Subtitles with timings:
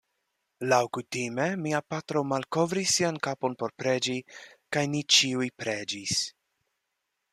[0.69, 4.17] Laŭkutime mia patro malkovris sian kapon por preĝi,
[4.77, 6.17] kaj ni ĉiuj preĝis.